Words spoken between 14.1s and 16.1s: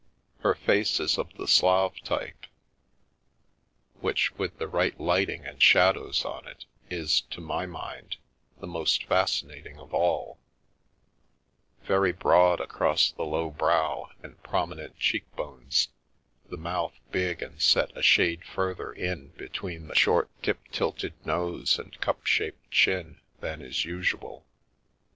and prominent cheek bones,